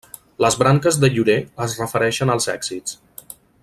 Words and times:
Les 0.45 0.55
branques 0.61 0.97
de 1.03 1.11
llorer 1.17 1.37
es 1.67 1.77
refereixen 1.83 2.37
als 2.37 2.53
èxits. 2.59 3.01